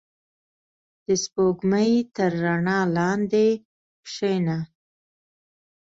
[1.05, 3.47] •د سپوږمۍ تر رڼا لاندې
[4.05, 4.57] کښېنه.